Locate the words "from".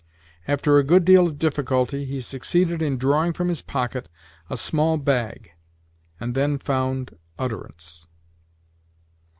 3.33-3.49